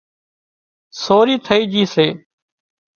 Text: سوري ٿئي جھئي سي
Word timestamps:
سوري 1.01 1.35
ٿئي 1.45 1.61
جھئي 1.71 1.83
سي 1.93 2.07